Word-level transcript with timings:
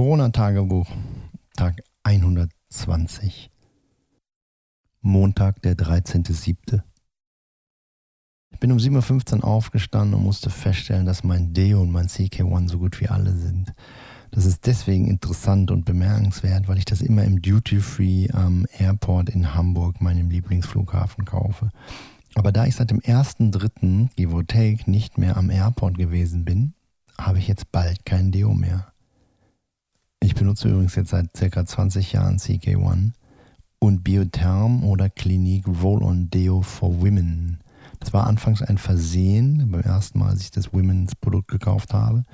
Corona-Tagebuch, 0.00 0.88
Tag 1.56 1.82
120. 2.04 3.50
Montag, 5.02 5.60
der 5.60 5.74
13.07. 5.74 6.80
Ich 8.50 8.58
bin 8.60 8.72
um 8.72 8.78
7.15 8.78 9.40
Uhr 9.40 9.44
aufgestanden 9.44 10.14
und 10.14 10.24
musste 10.24 10.48
feststellen, 10.48 11.04
dass 11.04 11.22
mein 11.22 11.52
Deo 11.52 11.82
und 11.82 11.90
mein 11.90 12.06
CK1 12.06 12.70
so 12.70 12.78
gut 12.78 12.98
wie 13.02 13.08
alle 13.08 13.34
sind. 13.34 13.74
Das 14.30 14.46
ist 14.46 14.66
deswegen 14.66 15.06
interessant 15.06 15.70
und 15.70 15.84
bemerkenswert, 15.84 16.66
weil 16.66 16.78
ich 16.78 16.86
das 16.86 17.02
immer 17.02 17.24
im 17.24 17.42
Duty 17.42 17.80
Free 17.80 18.30
am 18.32 18.64
Airport 18.78 19.28
in 19.28 19.54
Hamburg, 19.54 20.00
meinem 20.00 20.30
Lieblingsflughafen, 20.30 21.26
kaufe. 21.26 21.68
Aber 22.34 22.52
da 22.52 22.64
ich 22.64 22.76
seit 22.76 22.90
dem 22.90 23.00
1.3. 23.00 24.08
give 24.16 24.34
or 24.34 24.46
take 24.46 24.90
nicht 24.90 25.18
mehr 25.18 25.36
am 25.36 25.50
Airport 25.50 25.98
gewesen 25.98 26.46
bin, 26.46 26.72
habe 27.18 27.38
ich 27.38 27.48
jetzt 27.48 27.70
bald 27.70 28.06
kein 28.06 28.32
Deo 28.32 28.54
mehr. 28.54 28.89
Ich 30.22 30.34
benutze 30.34 30.68
übrigens 30.68 30.94
jetzt 30.96 31.10
seit 31.10 31.34
circa 31.36 31.64
20 31.64 32.12
Jahren 32.12 32.36
CK1 32.36 33.12
und 33.78 34.04
Biotherm 34.04 34.84
oder 34.84 35.08
Clinique 35.08 35.66
Roll-On 35.66 36.28
Deo 36.28 36.60
for 36.60 37.00
Women. 37.00 37.58
Das 38.00 38.12
war 38.12 38.26
anfangs 38.26 38.60
ein 38.62 38.76
Versehen, 38.76 39.70
beim 39.70 39.80
ersten 39.80 40.18
Mal, 40.18 40.30
als 40.30 40.42
ich 40.42 40.50
das 40.50 40.72
Women's 40.72 41.14
Produkt 41.14 41.48
gekauft 41.48 41.94
habe. 41.94 42.24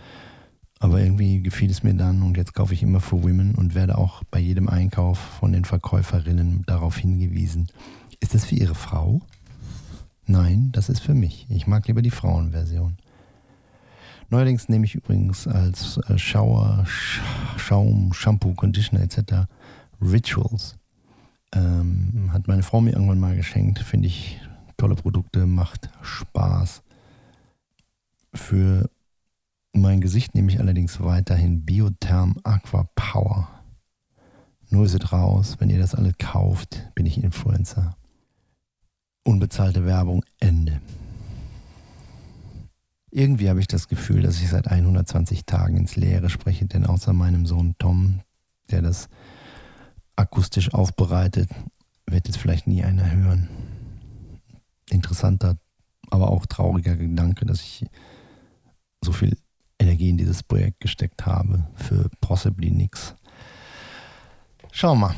Aber 0.80 1.00
irgendwie 1.00 1.40
gefiel 1.40 1.70
es 1.70 1.84
mir 1.84 1.94
dann 1.94 2.22
und 2.22 2.36
jetzt 2.36 2.54
kaufe 2.54 2.74
ich 2.74 2.82
immer 2.82 3.00
für 3.00 3.22
Women 3.22 3.54
und 3.54 3.74
werde 3.74 3.96
auch 3.96 4.22
bei 4.30 4.40
jedem 4.40 4.68
Einkauf 4.68 5.18
von 5.18 5.52
den 5.52 5.64
Verkäuferinnen 5.64 6.64
darauf 6.66 6.96
hingewiesen. 6.96 7.68
Ist 8.20 8.34
das 8.34 8.44
für 8.44 8.56
Ihre 8.56 8.74
Frau? 8.74 9.22
Nein, 10.26 10.70
das 10.72 10.88
ist 10.88 11.00
für 11.00 11.14
mich. 11.14 11.46
Ich 11.48 11.66
mag 11.66 11.86
lieber 11.86 12.02
die 12.02 12.10
Frauenversion. 12.10 12.96
Neuerdings 14.28 14.68
nehme 14.68 14.84
ich 14.84 14.94
übrigens 14.94 15.46
als 15.46 15.98
äh, 16.08 16.18
Schauer, 16.18 16.84
Schaum, 17.56 18.12
Shampoo, 18.12 18.54
Conditioner 18.54 19.02
etc. 19.02 19.46
Rituals. 20.00 20.76
Ähm, 21.52 22.30
hat 22.32 22.48
meine 22.48 22.62
Frau 22.62 22.80
mir 22.80 22.92
irgendwann 22.92 23.20
mal 23.20 23.36
geschenkt. 23.36 23.78
Finde 23.78 24.08
ich 24.08 24.40
tolle 24.76 24.96
Produkte, 24.96 25.46
macht 25.46 25.88
Spaß. 26.02 26.82
Für 28.34 28.90
mein 29.72 30.00
Gesicht 30.00 30.34
nehme 30.34 30.50
ich 30.50 30.58
allerdings 30.58 31.00
weiterhin 31.00 31.64
Biotherm 31.64 32.36
Aqua 32.42 32.88
Power. 32.94 33.48
Nur 34.70 34.84
ist 34.84 34.94
es 34.94 35.12
raus, 35.12 35.56
wenn 35.60 35.70
ihr 35.70 35.78
das 35.78 35.94
alle 35.94 36.12
kauft, 36.12 36.90
bin 36.94 37.06
ich 37.06 37.22
Influencer. 37.22 37.96
Unbezahlte 39.22 39.84
Werbung, 39.86 40.24
Ende. 40.40 40.80
Irgendwie 43.16 43.48
habe 43.48 43.60
ich 43.60 43.66
das 43.66 43.88
Gefühl, 43.88 44.20
dass 44.20 44.42
ich 44.42 44.50
seit 44.50 44.68
120 44.68 45.46
Tagen 45.46 45.78
ins 45.78 45.96
Leere 45.96 46.28
spreche, 46.28 46.66
denn 46.66 46.84
außer 46.84 47.14
meinem 47.14 47.46
Sohn 47.46 47.74
Tom, 47.78 48.20
der 48.70 48.82
das 48.82 49.08
akustisch 50.16 50.74
aufbereitet, 50.74 51.48
wird 52.04 52.28
es 52.28 52.36
vielleicht 52.36 52.66
nie 52.66 52.84
einer 52.84 53.10
hören. 53.10 53.48
Interessanter, 54.90 55.56
aber 56.10 56.28
auch 56.28 56.44
trauriger 56.44 56.94
Gedanke, 56.94 57.46
dass 57.46 57.62
ich 57.62 57.86
so 59.02 59.12
viel 59.12 59.38
Energie 59.78 60.10
in 60.10 60.18
dieses 60.18 60.42
Projekt 60.42 60.80
gesteckt 60.80 61.24
habe 61.24 61.66
für 61.74 62.10
possibly 62.20 62.70
nix. 62.70 63.14
Schau 64.72 64.94
mal. 64.94 65.14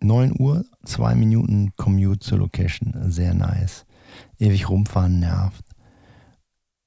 9 0.00 0.40
Uhr, 0.40 0.64
2 0.84 1.14
Minuten 1.14 1.72
Commute 1.76 2.18
zur 2.18 2.38
Location. 2.38 3.12
Sehr 3.12 3.32
nice 3.32 3.85
ewig 4.38 4.68
rumfahren 4.68 5.18
nervt. 5.20 5.64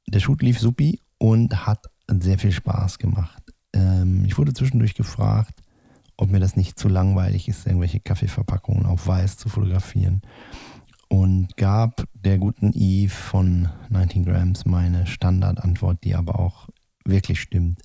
Der 0.08 0.20
Shoot 0.20 0.42
lief 0.42 0.59
supi 0.59 1.02
und 1.17 1.66
hat 1.66 1.86
sehr 2.08 2.39
viel 2.39 2.52
Spaß 2.52 2.98
gemacht. 2.98 3.44
Ähm, 3.73 4.26
ich 4.26 4.38
wurde 4.38 4.53
zwischendurch 4.53 4.95
gefragt, 4.95 5.61
ob 6.17 6.32
mir 6.32 6.39
das 6.39 6.55
nicht 6.55 6.80
zu 6.80 6.89
langweilig 6.89 7.48
ist, 7.48 7.66
irgendwelche 7.66 7.99
Kaffeeverpackungen 7.99 8.86
auf 8.86 9.08
weiß 9.08 9.38
zu 9.38 9.49
fotografieren. 9.49 10.21
Und 11.08 11.58
gab 11.58 12.04
der 12.14 12.38
guten 12.38 12.71
Eve 12.73 13.10
von 13.10 13.70
19 13.89 14.26
Grams 14.26 14.65
meine 14.65 15.08
Standardantwort, 15.08 16.04
die 16.04 16.15
aber 16.15 16.39
auch 16.39 16.70
wirklich 17.05 17.42
stimmt. 17.42 17.82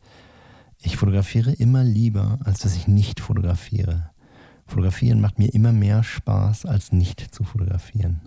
Ich 0.82 0.96
fotografiere 0.96 1.52
immer 1.52 1.82
lieber, 1.84 2.38
als 2.44 2.60
dass 2.60 2.76
ich 2.76 2.88
nicht 2.88 3.20
fotografiere. 3.20 4.10
Fotografieren 4.66 5.20
macht 5.20 5.38
mir 5.38 5.52
immer 5.54 5.72
mehr 5.72 6.02
Spaß, 6.02 6.66
als 6.66 6.92
nicht 6.92 7.20
zu 7.34 7.44
fotografieren. 7.44 8.20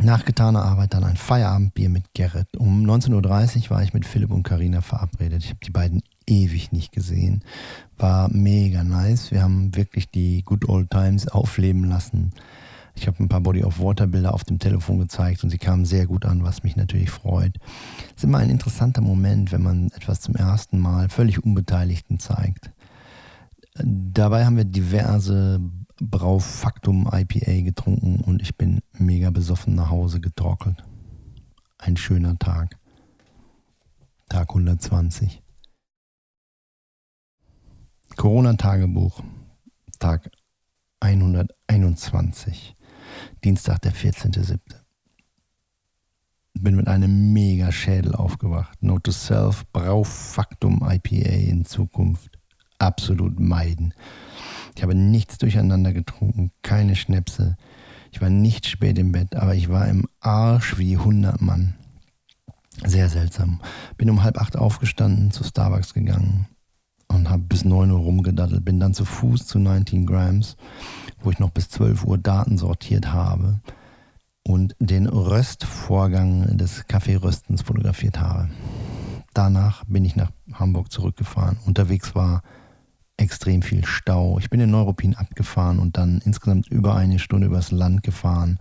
Nach 0.00 0.24
getaner 0.24 0.64
Arbeit 0.64 0.94
dann 0.94 1.04
ein 1.04 1.16
Feierabendbier 1.16 1.88
mit 1.88 2.14
Gerrit. 2.14 2.56
Um 2.56 2.84
19.30 2.84 3.64
Uhr 3.64 3.70
war 3.70 3.82
ich 3.82 3.94
mit 3.94 4.04
Philipp 4.04 4.30
und 4.30 4.42
Karina 4.42 4.80
verabredet. 4.80 5.44
Ich 5.44 5.50
habe 5.50 5.60
die 5.64 5.70
beiden 5.70 6.02
ewig 6.26 6.72
nicht 6.72 6.92
gesehen. 6.92 7.42
War 7.96 8.28
mega 8.28 8.82
nice. 8.82 9.30
Wir 9.30 9.42
haben 9.42 9.74
wirklich 9.76 10.10
die 10.10 10.42
Good 10.42 10.68
Old 10.68 10.90
Times 10.90 11.28
aufleben 11.28 11.84
lassen. 11.84 12.32
Ich 12.96 13.06
habe 13.06 13.22
ein 13.22 13.28
paar 13.28 13.40
Body 13.40 13.64
of 13.64 13.80
Water 13.80 14.06
Bilder 14.06 14.34
auf 14.34 14.44
dem 14.44 14.58
Telefon 14.58 15.00
gezeigt 15.00 15.42
und 15.42 15.50
sie 15.50 15.58
kamen 15.58 15.84
sehr 15.84 16.06
gut 16.06 16.24
an, 16.24 16.44
was 16.44 16.62
mich 16.62 16.76
natürlich 16.76 17.10
freut. 17.10 17.58
Es 18.08 18.18
ist 18.18 18.24
immer 18.24 18.38
ein 18.38 18.50
interessanter 18.50 19.00
Moment, 19.00 19.52
wenn 19.52 19.62
man 19.62 19.90
etwas 19.96 20.20
zum 20.20 20.36
ersten 20.36 20.78
Mal 20.78 21.08
völlig 21.08 21.42
Unbeteiligten 21.42 22.20
zeigt. 22.20 22.70
Dabei 23.76 24.44
haben 24.44 24.56
wir 24.56 24.64
diverse 24.64 25.60
Braufaktum 26.00 27.08
IPA 27.12 27.62
getrunken 27.62 28.20
und 28.20 28.42
ich 28.42 28.56
bin 28.56 28.80
mega 28.92 29.30
besoffen 29.30 29.74
nach 29.74 29.90
Hause 29.90 30.20
getorkelt. 30.20 30.82
Ein 31.78 31.96
schöner 31.96 32.38
Tag. 32.38 32.78
Tag 34.28 34.48
120. 34.50 35.42
Corona-Tagebuch. 38.16 39.22
Tag 39.98 40.30
121. 41.00 42.76
Dienstag, 43.44 43.82
der 43.82 43.92
14.07. 43.92 44.58
Bin 46.54 46.76
mit 46.76 46.88
einem 46.88 47.32
mega 47.32 47.70
Schädel 47.70 48.14
aufgewacht. 48.14 48.82
Note 48.82 49.02
to 49.02 49.12
Self, 49.12 49.64
Braufaktum 49.72 50.82
IPA 50.82 51.50
in 51.50 51.64
Zukunft. 51.64 52.38
Absolut 52.78 53.38
meiden. 53.38 53.94
Ich 54.74 54.82
habe 54.82 54.94
nichts 54.94 55.38
durcheinander 55.38 55.92
getrunken, 55.92 56.50
keine 56.62 56.96
Schnäpse. 56.96 57.56
Ich 58.10 58.20
war 58.20 58.30
nicht 58.30 58.66
spät 58.66 58.98
im 58.98 59.12
Bett, 59.12 59.36
aber 59.36 59.54
ich 59.54 59.68
war 59.68 59.88
im 59.88 60.06
Arsch 60.20 60.78
wie 60.78 60.96
100 60.96 61.40
Mann. 61.40 61.74
Sehr 62.84 63.08
seltsam. 63.08 63.60
Bin 63.96 64.10
um 64.10 64.22
halb 64.22 64.38
acht 64.40 64.56
aufgestanden, 64.56 65.30
zu 65.30 65.44
Starbucks 65.44 65.94
gegangen 65.94 66.46
und 67.08 67.30
habe 67.30 67.42
bis 67.42 67.64
9 67.64 67.90
Uhr 67.90 68.00
rumgedattelt. 68.00 68.64
Bin 68.64 68.80
dann 68.80 68.94
zu 68.94 69.04
Fuß 69.04 69.46
zu 69.46 69.58
19 69.58 70.06
Grams, 70.06 70.56
wo 71.22 71.30
ich 71.30 71.38
noch 71.38 71.50
bis 71.50 71.68
12 71.70 72.04
Uhr 72.04 72.18
Daten 72.18 72.58
sortiert 72.58 73.12
habe 73.12 73.60
und 74.46 74.76
den 74.78 75.06
Röstvorgang 75.06 76.56
des 76.56 76.86
Kaffeeröstens 76.86 77.62
fotografiert 77.62 78.20
habe. 78.20 78.50
Danach 79.32 79.84
bin 79.86 80.04
ich 80.04 80.16
nach 80.16 80.30
Hamburg 80.52 80.92
zurückgefahren. 80.92 81.58
Unterwegs 81.64 82.14
war 82.14 82.42
extrem 83.16 83.62
viel 83.62 83.84
Stau. 83.84 84.38
Ich 84.38 84.50
bin 84.50 84.60
in 84.60 84.70
Neuruppin 84.70 85.14
abgefahren 85.14 85.78
und 85.78 85.96
dann 85.96 86.20
insgesamt 86.24 86.68
über 86.68 86.94
eine 86.94 87.18
Stunde 87.18 87.46
übers 87.46 87.70
Land 87.70 88.02
gefahren. 88.02 88.58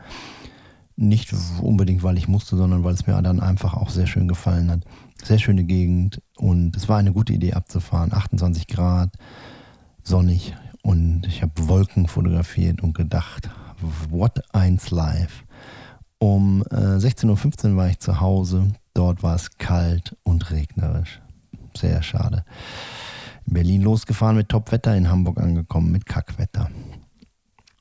Nicht 0.96 1.34
unbedingt, 1.62 2.04
weil 2.04 2.18
ich 2.18 2.28
musste, 2.28 2.56
sondern 2.56 2.84
weil 2.84 2.94
es 2.94 3.08
mir 3.08 3.20
dann 3.22 3.40
einfach 3.40 3.74
auch 3.74 3.90
sehr 3.90 4.06
schön 4.06 4.28
gefallen 4.28 4.70
hat. 4.70 4.82
Sehr 5.24 5.40
schöne 5.40 5.64
Gegend 5.64 6.22
und 6.38 6.76
es 6.76 6.88
war 6.88 6.98
eine 6.98 7.14
gute 7.14 7.34
Idee 7.34 7.54
abzufahren. 7.54 8.14
28 8.14 8.68
Grad, 8.68 9.10
sonnig 10.04 10.54
und 10.84 11.26
ich 11.28 11.42
habe 11.42 11.68
Wolken 11.68 12.08
fotografiert 12.08 12.82
und 12.82 12.94
gedacht, 12.94 13.50
what 14.10 14.44
eins 14.54 14.92
live. 14.92 15.46
Um 16.20 16.64
äh, 16.70 16.76
16.15 16.76 17.72
Uhr 17.72 17.78
war 17.78 17.90
ich 17.90 18.00
zu 18.00 18.20
Hause. 18.20 18.74
Dort 18.94 19.24
war 19.24 19.36
es 19.36 19.58
kalt 19.58 20.16
und 20.24 20.52
regnerisch. 20.52 21.22
Sehr 21.76 22.04
schade. 22.04 22.46
In 23.48 23.54
Berlin 23.54 23.82
losgefahren 23.82 24.38
mit 24.38 24.50
Topwetter, 24.50 24.96
in 24.96 25.10
Hamburg 25.10 25.40
angekommen 25.40 25.92
mit 25.92 26.06
Kackwetter. 26.06 26.70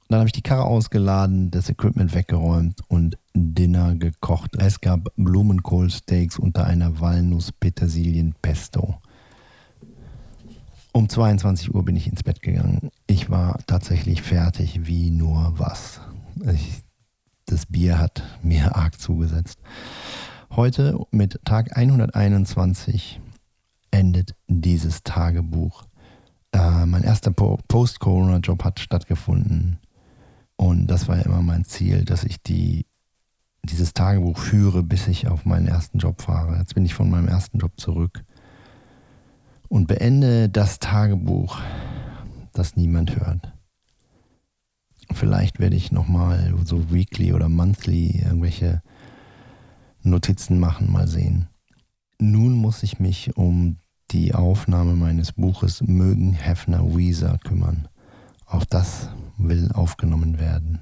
Dann 0.09 0.19
habe 0.19 0.29
ich 0.29 0.33
die 0.33 0.43
Karre 0.43 0.65
ausgeladen, 0.65 1.51
das 1.51 1.71
Equipment 1.71 2.15
weggeräumt 2.15 2.81
und 2.89 3.17
Dinner 3.35 3.95
gekocht. 3.95 4.57
Es 4.59 4.83
gab 4.83 5.09
Blumenkohlsteaks 5.17 6.39
unter 6.39 6.67
einer 6.67 7.01
Walnuss-Petersilien-Pesto. 7.01 8.99
Um 10.93 11.09
22 11.09 11.75
Uhr 11.75 11.83
bin 11.83 11.97
ich 11.97 12.09
ins 12.09 12.23
Bett 12.23 12.43
gegangen. 12.43 12.91
Ich 13.07 13.31
war 13.31 13.59
tatsächlich 13.67 14.21
fertig 14.21 14.87
wie 14.87 15.11
nur 15.11 15.55
was. 15.57 16.03
Ich, 16.53 16.83
das 17.47 17.65
Bier 17.65 17.99
hat 17.99 18.23
mir 18.43 18.77
arg 18.77 19.01
zugesetzt. 19.01 19.59
Heute 20.51 20.99
mit 21.11 21.41
Tag 21.47 21.75
121 21.75 23.19
endet 24.03 24.35
dieses 24.49 25.05
Tagebuch. 25.05 25.85
Äh, 26.51 26.87
mein 26.87 27.05
erster 27.05 27.31
po 27.31 27.61
Post-Corona-Job 27.69 28.65
hat 28.65 28.81
stattgefunden. 28.81 29.79
Und 30.57 30.89
das 30.89 31.07
war 31.07 31.19
ja 31.19 31.23
immer 31.23 31.41
mein 31.41 31.65
Ziel, 31.65 32.05
dass 32.05 32.25
ich 32.25 32.43
die, 32.43 32.85
diese 33.63 33.83
dieses 33.83 33.95
Tagebuch 33.95 34.39
führe, 34.39 34.83
bis 34.83 35.07
ich 35.07 35.29
auf 35.29 35.45
meinen 35.45 35.69
ersten 35.69 35.99
Job 35.99 36.21
fahre. 36.21 36.59
Jetzt 36.59 36.75
bin 36.75 36.85
ich 36.85 36.95
von 36.95 37.11
meinem 37.11 37.29
ersten 37.29 37.59
Job 37.59 37.73
zurück 37.77 38.25
und 39.69 39.87
beende 39.87 40.49
das 40.49 40.81
Tagebuch, 40.81 41.61
das 42.53 42.75
niemand 42.75 43.15
hört. 43.15 43.53
Vielleicht 45.13 45.61
werde 45.61 45.77
ich 45.77 45.93
nochmal 45.93 46.53
so 46.65 46.91
weekly 46.91 47.33
oder 47.33 47.49
monthly 47.49 48.21
irgendwelche 48.21 48.83
Notizen 50.03 50.59
machen, 50.59 50.91
mal 50.91 51.07
sehen. 51.07 51.49
Nun 52.19 52.55
muss 52.55 52.83
ich 52.83 52.99
mich 52.99 53.37
um 53.37 53.79
die 54.13 54.35
Aufnahme 54.35 54.95
meines 54.95 55.33
Buches 55.33 55.83
Mögen 55.83 56.35
Hefner 56.35 56.95
Weezer 56.95 57.39
kümmern. 57.39 57.89
Auch 58.47 58.65
das 58.65 59.09
will 59.39 59.73
aufgenommen 59.73 60.39
werden. 60.39 60.81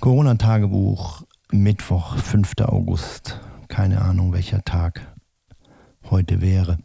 Corona-Tagebuch, 0.00 1.22
Mittwoch, 1.50 2.16
5. 2.18 2.52
August. 2.60 3.40
Keine 3.68 4.02
Ahnung, 4.02 4.32
welcher 4.32 4.62
Tag 4.62 5.14
heute 6.10 6.40
wäre. 6.40 6.78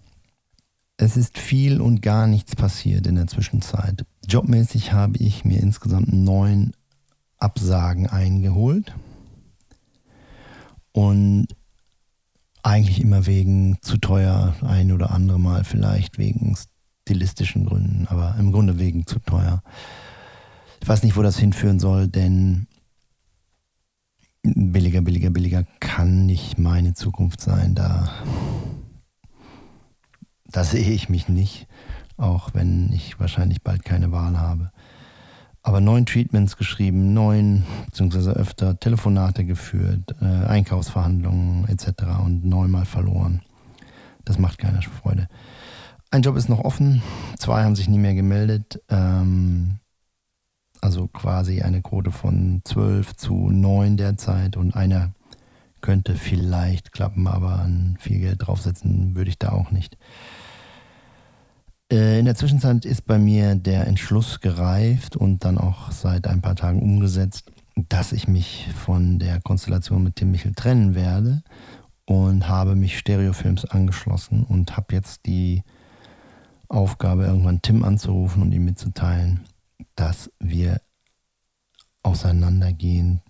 Es 0.97 1.17
ist 1.17 1.37
viel 1.37 1.81
und 1.81 2.01
gar 2.01 2.27
nichts 2.27 2.55
passiert 2.55 3.05
in 3.07 3.15
der 3.15 3.27
Zwischenzeit. 3.27 4.05
Jobmäßig 4.27 4.93
habe 4.93 5.17
ich 5.17 5.43
mir 5.43 5.59
insgesamt 5.59 6.13
neun 6.13 6.71
Absagen 7.37 8.07
eingeholt. 8.07 8.95
Und 10.93 11.47
eigentlich 12.65 12.99
immer 12.99 13.25
wegen 13.25 13.77
zu 13.81 13.97
teuer, 13.97 14.55
ein 14.61 14.91
oder 14.91 15.11
andere 15.11 15.39
Mal 15.39 15.63
vielleicht 15.63 16.17
wegen 16.17 16.57
stilistischen 17.03 17.65
Gründen, 17.65 18.07
aber 18.09 18.35
im 18.39 18.51
Grunde 18.51 18.79
wegen 18.79 19.05
zu 19.05 19.19
teuer. 19.19 19.61
Ich 20.81 20.87
weiß 20.87 21.03
nicht, 21.03 21.15
wo 21.15 21.21
das 21.21 21.37
hinführen 21.37 21.79
soll, 21.79 22.07
denn 22.07 22.67
billiger, 24.41 25.01
billiger, 25.01 25.29
billiger 25.29 25.63
kann 25.79 26.25
nicht 26.25 26.57
meine 26.57 26.93
Zukunft 26.93 27.39
sein. 27.39 27.75
Da 27.75 28.11
da 30.55 30.63
sehe 30.63 30.89
ich 30.89 31.09
mich 31.09 31.27
nicht, 31.27 31.67
auch 32.17 32.53
wenn 32.53 32.91
ich 32.93 33.19
wahrscheinlich 33.19 33.61
bald 33.61 33.83
keine 33.83 34.11
Wahl 34.11 34.39
habe. 34.39 34.71
Aber 35.65 35.81
neun 35.81 36.05
Treatments 36.05 36.57
geschrieben, 36.57 37.15
neun 37.15 37.65
beziehungsweise 37.87 38.33
öfter 38.33 38.79
Telefonate 38.79 39.45
geführt, 39.45 40.13
äh, 40.21 40.45
Einkaufsverhandlungen 40.45 41.67
etc. 41.67 42.03
und 42.23 42.45
neunmal 42.45 42.85
verloren. 42.85 43.41
Das 44.25 44.37
macht 44.37 44.59
keine 44.59 44.83
Freude. 44.83 45.27
Ein 46.11 46.21
Job 46.21 46.37
ist 46.37 46.49
noch 46.49 46.59
offen, 46.59 47.01
zwei 47.39 47.63
haben 47.63 47.75
sich 47.75 47.89
nie 47.89 47.97
mehr 47.97 48.13
gemeldet. 48.13 48.79
Ähm, 48.89 49.79
also 50.81 51.07
quasi 51.07 51.63
eine 51.63 51.81
Quote 51.81 52.11
von 52.11 52.61
zwölf 52.63 53.15
zu 53.15 53.49
neun 53.49 53.97
derzeit 53.97 54.57
und 54.57 54.75
einer 54.75 55.13
könnte 55.81 56.13
vielleicht 56.13 56.91
klappen, 56.91 57.25
aber 57.25 57.57
an 57.57 57.97
viel 57.99 58.19
Geld 58.19 58.45
draufsetzen 58.45 59.15
würde 59.15 59.31
ich 59.31 59.39
da 59.39 59.49
auch 59.49 59.71
nicht. 59.71 59.97
Äh, 61.95 62.19
in 62.19 62.25
der 62.25 62.35
Zwischenzeit 62.35 62.83
ist 62.83 63.05
bei 63.05 63.17
mir 63.17 63.55
der 63.55 63.87
Entschluss 63.87 64.41
gereift 64.41 65.15
und 65.15 65.45
dann 65.45 65.57
auch 65.57 65.91
seit 65.91 66.27
ein 66.27 66.41
paar 66.41 66.57
Tagen 66.57 66.81
umgesetzt, 66.81 67.53
dass 67.87 68.11
ich 68.11 68.27
mich 68.27 68.67
von 68.75 69.17
der 69.17 69.39
Konstellation 69.39 70.03
mit 70.03 70.17
Tim 70.17 70.31
Michel 70.31 70.53
trennen 70.53 70.93
werde 70.93 71.41
und 72.05 72.49
habe 72.49 72.75
mich 72.75 72.97
Stereofilms 72.97 73.63
angeschlossen 73.63 74.43
und 74.43 74.75
habe 74.75 74.93
jetzt 74.93 75.25
die 75.25 75.63
Aufgabe, 76.67 77.27
irgendwann 77.27 77.61
Tim 77.61 77.85
anzurufen 77.85 78.41
und 78.41 78.51
ihm 78.51 78.65
mitzuteilen, 78.65 79.45
dass 79.95 80.29
wir 80.39 80.81
auseinandergehen. 82.03 83.21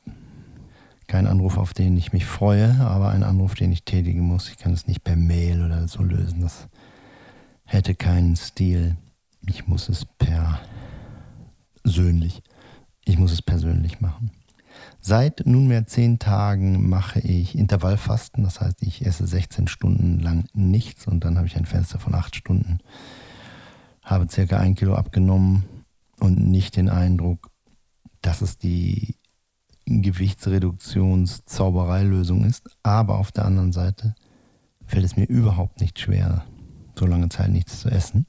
Kein 1.05 1.27
Anruf, 1.27 1.59
auf 1.59 1.75
den 1.75 1.97
ich 1.97 2.13
mich 2.13 2.25
freue, 2.25 2.79
aber 2.79 3.09
ein 3.09 3.21
Anruf, 3.21 3.53
den 3.53 3.71
ich 3.71 3.85
tätigen 3.85 4.21
muss. 4.21 4.49
Ich 4.49 4.57
kann 4.57 4.73
es 4.73 4.87
nicht 4.87 5.03
per 5.03 5.15
Mail 5.15 5.63
oder 5.63 5.87
so 5.87 6.01
lösen. 6.01 6.41
Das 6.41 6.67
hätte 7.65 7.95
keinen 7.95 8.35
Stil. 8.35 8.97
Ich 9.47 9.67
muss 9.67 9.89
es 9.89 10.05
persönlich. 11.83 12.41
Ich 13.03 13.17
muss 13.17 13.31
es 13.31 13.41
persönlich 13.41 14.01
machen. 14.01 14.31
Seit 14.99 15.45
nunmehr 15.45 15.87
zehn 15.87 16.19
Tagen 16.19 16.89
mache 16.89 17.19
ich 17.19 17.57
Intervallfasten, 17.57 18.43
das 18.43 18.59
heißt, 18.59 18.81
ich 18.81 19.05
esse 19.05 19.25
16 19.27 19.67
Stunden 19.67 20.19
lang 20.19 20.45
nichts 20.53 21.07
und 21.07 21.23
dann 21.23 21.37
habe 21.37 21.47
ich 21.47 21.55
ein 21.55 21.65
Fenster 21.65 21.99
von 21.99 22.15
acht 22.15 22.35
Stunden. 22.35 22.79
Habe 24.03 24.27
circa 24.29 24.59
ein 24.59 24.75
Kilo 24.75 24.95
abgenommen 24.95 25.63
und 26.19 26.49
nicht 26.49 26.75
den 26.75 26.89
Eindruck, 26.89 27.49
dass 28.21 28.41
es 28.41 28.57
die 28.57 29.15
Gewichtsreduktionszaubereilösung 29.85 32.43
ist. 32.45 32.69
Aber 32.83 33.19
auf 33.19 33.31
der 33.31 33.45
anderen 33.45 33.71
Seite 33.71 34.15
fällt 34.85 35.05
es 35.05 35.15
mir 35.15 35.25
überhaupt 35.25 35.79
nicht 35.81 35.99
schwer, 35.99 36.43
so 36.99 37.05
lange 37.05 37.29
Zeit 37.29 37.49
nichts 37.49 37.79
zu 37.81 37.89
essen. 37.89 38.25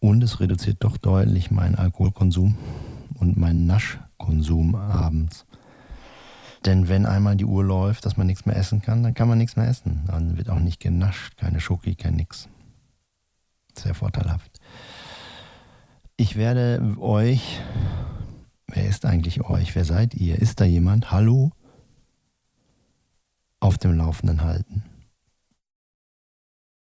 Und 0.00 0.22
es 0.22 0.40
reduziert 0.40 0.78
doch 0.80 0.96
deutlich 0.96 1.50
meinen 1.50 1.76
Alkoholkonsum 1.76 2.56
und 3.14 3.36
meinen 3.36 3.66
Naschkonsum 3.66 4.74
abends. 4.74 5.46
Denn 6.64 6.88
wenn 6.88 7.04
einmal 7.04 7.36
die 7.36 7.44
Uhr 7.44 7.62
läuft, 7.62 8.06
dass 8.06 8.16
man 8.16 8.26
nichts 8.26 8.46
mehr 8.46 8.56
essen 8.56 8.80
kann, 8.80 9.02
dann 9.02 9.14
kann 9.14 9.28
man 9.28 9.38
nichts 9.38 9.56
mehr 9.56 9.68
essen. 9.68 10.04
Dann 10.06 10.38
wird 10.38 10.48
auch 10.48 10.60
nicht 10.60 10.80
genascht, 10.80 11.36
keine 11.36 11.60
Schoki, 11.60 11.94
kein 11.94 12.16
nix. 12.16 12.48
Sehr 13.76 13.94
vorteilhaft. 13.94 14.60
Ich 16.16 16.36
werde 16.36 16.96
euch, 17.00 17.60
wer 18.68 18.86
ist 18.86 19.04
eigentlich 19.04 19.42
euch? 19.42 19.74
Wer 19.74 19.84
seid 19.84 20.14
ihr? 20.14 20.38
Ist 20.38 20.60
da 20.60 20.64
jemand? 20.64 21.10
Hallo? 21.10 21.50
Auf 23.60 23.78
dem 23.78 23.96
Laufenden 23.96 24.42
halten. 24.42 24.84